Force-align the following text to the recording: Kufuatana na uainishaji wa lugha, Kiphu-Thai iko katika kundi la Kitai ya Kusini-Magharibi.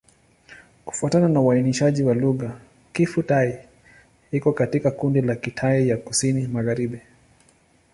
Kufuatana 0.85 1.27
na 1.29 1.41
uainishaji 1.41 2.03
wa 2.03 2.13
lugha, 2.13 2.59
Kiphu-Thai 2.93 3.57
iko 4.31 4.53
katika 4.53 4.91
kundi 4.91 5.21
la 5.21 5.35
Kitai 5.35 5.89
ya 5.89 5.97
Kusini-Magharibi. 5.97 6.99